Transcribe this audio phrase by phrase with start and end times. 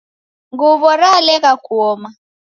[0.53, 2.09] Nguw'o ralegha kuoma